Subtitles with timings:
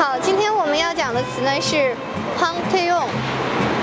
[0.00, 1.94] 好，今天我们要讲的词呢是
[2.38, 3.08] p a n t e o n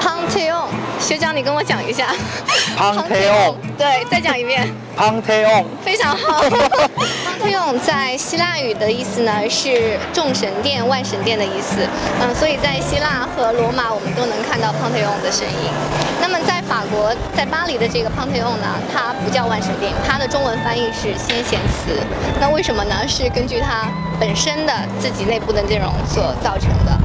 [0.00, 2.08] p a n t e o n 学长你跟我讲一下。
[2.76, 4.68] Pantheon 对，再讲一遍。
[4.96, 6.42] Pantheon 非常好。
[7.40, 11.86] Pantheon 在希腊语的意思呢是众神殿、万神殿的意思。
[12.20, 15.72] 嗯，所以在希腊和罗马我们都能看到 Pantheon 的身影。
[16.20, 22.00] 那么在法国，在巴黎的这个 Pantheon 呢，它不叫万神殿，它的中文翻译是先贤祠。
[22.40, 23.06] 那为什么呢？
[23.06, 23.86] 是根据它
[24.18, 26.98] 本身的自己内部的内容所造成的，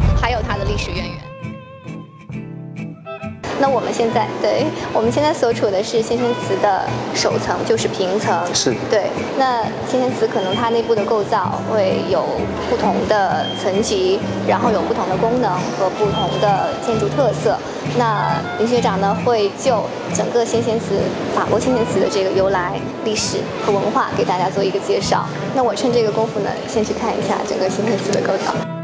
[3.61, 6.81] 那我们现在对，我们现在所处的是先贤祠的
[7.13, 8.43] 首层，就是平层。
[8.55, 9.05] 是对，
[9.37, 12.25] 那先贤祠可能它内部的构造会有
[12.71, 17.55] 不同的层级，然后有不同的功能和不同的建筑特色。
[17.99, 20.97] 那林学长呢会就整个先贤祠、
[21.35, 25.23] 法国先贤祠的这个由来、历史和文化给大家做一个介绍。
[25.53, 28.80] 那我趁这个功夫呢，先去看一下整个先贤祠的构造。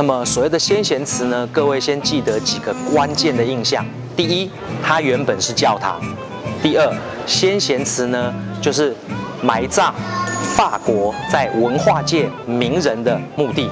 [0.00, 3.84] 那么所谓的先贤祠呢，各位先记得几个关键的印象。
[4.16, 4.50] 第一，
[4.82, 6.00] 它原本是教堂；
[6.62, 6.90] 第二，
[7.26, 8.96] 先贤祠呢就是
[9.42, 9.94] 埋葬
[10.56, 13.68] 法国在文化界名人的墓地。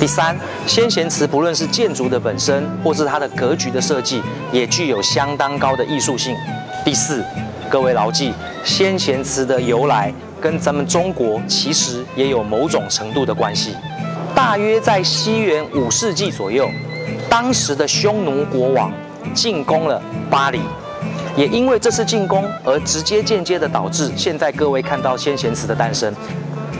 [0.00, 0.34] 第三，
[0.66, 6.34] 先贤祠不论是建筑的本身，或是它的格局的设计，也具有相当高的艺术性。
[6.86, 7.22] 第四，
[7.68, 8.32] 各位牢记，
[8.64, 13.76] 先贤祠的由来跟咱们中国其实也有某种程度的关系。
[14.34, 16.68] 大约在西元五世纪左右，
[17.30, 18.92] 当时的匈奴国王
[19.32, 20.60] 进攻了巴黎，
[21.36, 26.12] 也因为这次进攻而直接间接的导致现在各位看到先贤祠的诞生。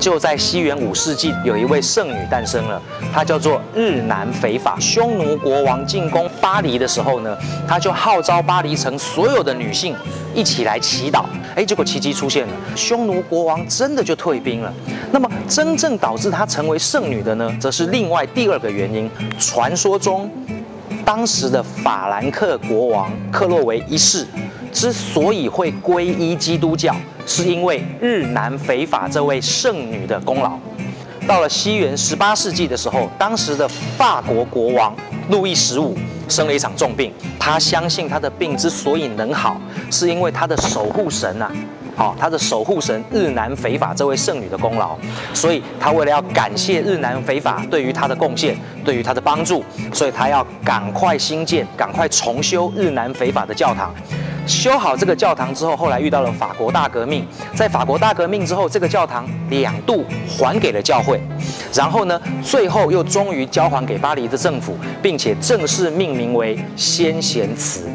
[0.00, 2.80] 就在西元五世纪，有一位圣女诞生了，
[3.12, 4.78] 她叫做日南斐法。
[4.78, 9.94] 匈奴国王进攻巴黎的时候呢，他就号召巴黎城所有的女性
[10.34, 11.24] 一起来祈祷。
[11.54, 14.72] 哎，结果奇迹出现了，匈奴国王真的就退兵了。
[15.10, 19.10] 那么，真正导致她成为圣女的呢，则是另外第二个原因。
[19.38, 20.30] 传说中，
[21.04, 24.26] 当时的法兰克国王克洛维一世
[24.74, 30.58] 之所以会皈依基督教，是因为日南斐法这位圣女的功劳。
[31.26, 34.94] 到了西元十八世纪的时候，当时的法国国王
[35.30, 35.96] 路易十五
[36.28, 39.58] 生了一场重病，他相信他的病之所以能好，
[39.90, 41.50] 是因为他的守护神呐、
[41.96, 44.98] 好、他的守护神日南斐法这位圣女的功劳，
[45.32, 49.64] 所以他为了要感谢日南斐法对于他的贡献，对于他的帮助，
[49.94, 53.94] 所以他要赶快兴建、赶快重修日南斐法的教堂。
[54.46, 61.20] 修好这个教堂之后，后来遇到了法国大革命，在法国大革命之后，这个教堂两度还给了教会，
[61.72, 67.88] 然后呢，最后又终于交还给巴黎的政府，并且正式命名为先贤祠。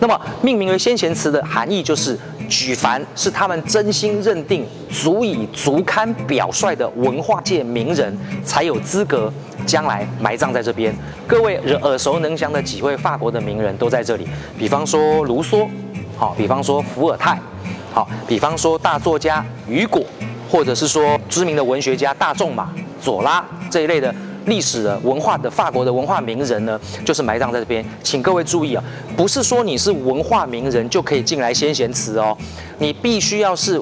[0.00, 2.18] 那么，命名为先贤祠的含义就是，
[2.48, 9.32] 举凡是他们真心认定足以足堪表率的文化界名人，才有资格
[9.66, 10.94] 将来埋葬在这边。
[11.26, 14.26] 各位耳熟能详的几位法国的名人都在这里，
[14.58, 15.66] 比方说卢梭，
[16.16, 17.38] 好，比方说伏尔泰，
[17.92, 20.02] 好，比方说大作家雨果，
[20.50, 24.14] 或者是说知名的文学家大仲马、左拉这一类的。
[24.46, 27.84] 历史的文化的法国的文化名人呢，就是埋葬在这边。
[28.02, 28.84] 请各位注意啊，
[29.16, 32.36] 不是说你是文化名人就可以进来先贤祠哦，
[32.78, 33.80] 你必须要是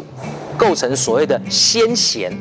[0.57, 2.33] 构成所谓的先贤，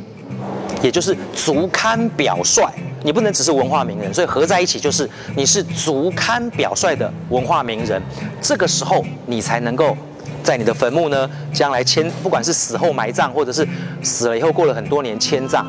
[0.82, 2.64] 也就是足堪表率。
[3.04, 8.00] 你不能只是文化名人，所以合在一起就是你是足堪表率的文化名人。
[8.40, 9.98] 这个时候你才能够
[10.44, 13.68] 在你的坟墓呢，将来迁，不管是死后埋葬，或者是
[14.04, 15.66] 死了以后过了很多年迁葬。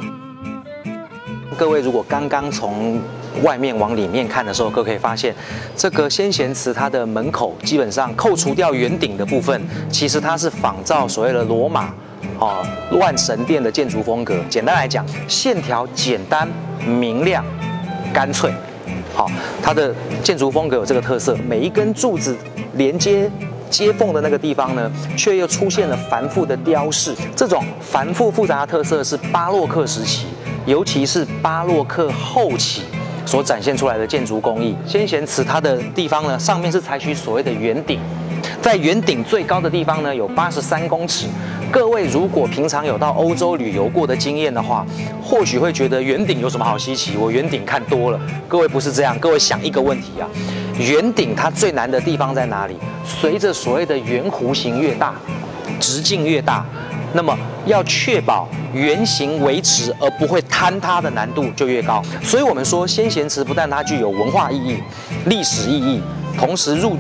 [1.57, 3.01] 各位如果刚刚从
[3.43, 5.35] 外面往里面看的时候，各位可以发现，
[5.77, 9.61] 这个先贤祠它的门口基本上扣除掉圆顶的部分，
[9.91, 11.93] 其实它是仿照所谓的罗马
[12.39, 14.37] 哦万神殿的建筑风格。
[14.49, 16.49] 简单来讲，线条简单
[16.87, 17.45] 明亮、
[18.13, 18.53] 干脆。
[19.15, 19.31] 好，
[19.63, 22.37] 它的建筑风格有这个特色，每一根柱子
[22.75, 23.31] 连接。
[23.71, 27.15] 接缝的那个地方呢，却又出现了繁复的雕饰。
[27.35, 30.27] 这种繁复复杂的特色是巴洛克时期，
[30.67, 32.83] 尤其是巴洛克后期
[33.27, 34.77] 所展现出来的建筑工艺。
[34.87, 37.99] 先贤祠它的地方呢，上面是采取所谓的圆顶，
[38.61, 41.27] 在圆顶最高的地方呢，有八十三公尺。
[41.71, 44.87] 各位如果平常有到欧洲旅游过的经验的话，
[45.23, 47.17] 或许会觉得圆顶有什么好稀奇？
[47.17, 48.21] 我圆顶看多了。
[48.47, 50.29] 各位不是这样，各位想一个问题啊，
[50.79, 52.77] 圆顶它最难的地方在哪里？
[53.05, 55.15] 随着所谓的圆弧形越大，
[55.81, 56.65] 直径越大，
[57.15, 62.03] 那么要确保圆形维持而不会坍塌的难度就越高。
[62.23, 64.83] 所以我们说，先贤祠不但它具有文化意义、
[65.27, 66.01] 历史意义，
[66.39, 66.97] 同时入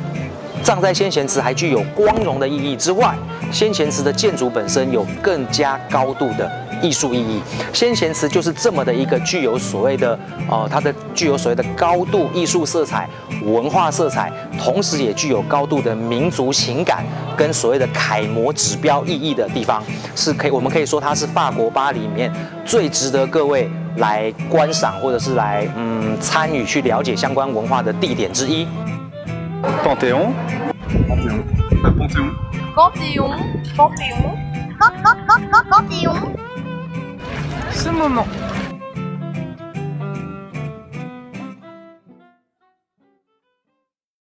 [0.62, 3.14] 葬在先贤祠还具有光荣的意义之外，
[3.50, 6.50] 先贤祠的建筑本身有更加高度的
[6.82, 7.40] 艺术意义。
[7.72, 10.18] 先贤祠就是这么的一个具有所谓的
[10.50, 13.08] 呃，它的具有所谓的高度艺术色彩、
[13.44, 17.04] 文化色彩，同时也具有高度的民族情感
[17.36, 19.82] 跟所谓的楷模指标意义的地方，
[20.14, 22.32] 是可以我们可以说它是法国巴黎里面
[22.64, 28.66] 最值得各位来观赏或者是来嗯参与去了解相关文化的地点之一。
[29.84, 30.32] Panthéon.
[31.84, 32.30] Un panthéon.
[32.74, 33.30] Panthéon.
[33.76, 34.36] Panthéon.
[35.70, 36.41] Panthéon.
[37.74, 38.26] Ce moment.